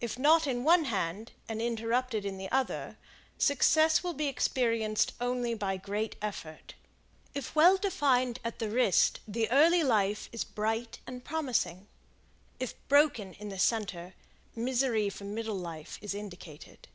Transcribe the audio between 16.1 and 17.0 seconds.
indicated.